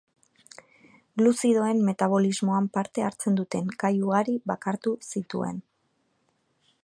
Gluzidoen 1.21 1.83
metabolismoan 1.89 2.71
parte 2.79 3.05
hartzen 3.09 3.37
duten 3.41 3.69
gai 3.85 3.93
ugari 4.09 4.35
bakartu 4.53 4.95
zituen. 5.11 5.61